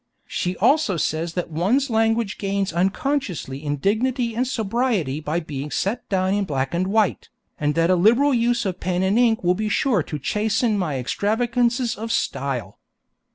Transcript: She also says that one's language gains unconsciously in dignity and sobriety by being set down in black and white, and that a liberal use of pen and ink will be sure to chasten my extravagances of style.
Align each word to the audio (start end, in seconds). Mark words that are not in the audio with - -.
She 0.25 0.57
also 0.57 0.97
says 0.97 1.33
that 1.33 1.51
one's 1.51 1.91
language 1.91 2.39
gains 2.39 2.73
unconsciously 2.73 3.63
in 3.63 3.77
dignity 3.77 4.33
and 4.33 4.47
sobriety 4.47 5.19
by 5.19 5.39
being 5.39 5.69
set 5.69 6.09
down 6.09 6.33
in 6.33 6.43
black 6.45 6.73
and 6.73 6.87
white, 6.87 7.29
and 7.59 7.75
that 7.75 7.91
a 7.91 7.95
liberal 7.95 8.33
use 8.33 8.65
of 8.65 8.79
pen 8.79 9.03
and 9.03 9.19
ink 9.19 9.43
will 9.43 9.53
be 9.53 9.69
sure 9.69 10.01
to 10.01 10.17
chasten 10.17 10.75
my 10.75 10.97
extravagances 10.97 11.93
of 11.95 12.11
style. 12.11 12.79